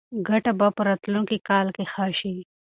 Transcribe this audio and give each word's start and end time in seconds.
ګټه 0.27 0.51
به 0.59 0.67
په 0.75 0.81
راتلونکي 0.87 1.37
کال 1.49 1.67
کې 1.75 1.83
ښه 1.91 2.05
شي. 2.19 2.35